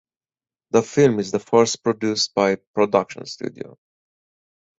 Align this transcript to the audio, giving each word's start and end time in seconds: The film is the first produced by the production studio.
The 0.71 0.81
film 0.81 1.19
is 1.19 1.29
the 1.31 1.37
first 1.39 1.83
produced 1.83 2.33
by 2.33 2.55
the 2.55 2.61
production 2.73 3.27
studio. 3.27 3.77